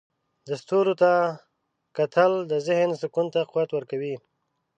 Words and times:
د 0.47 0.49
ستورو 0.61 0.93
ته 1.01 1.11
کتل 1.97 2.31
د 2.51 2.53
ذهن 2.67 2.89
سکون 3.01 3.27
ته 3.33 3.39
قوت 3.51 3.69
ورکوي. 3.73 4.15